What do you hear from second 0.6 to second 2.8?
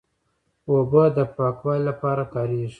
اوبه د پاکوالي لپاره کارېږي.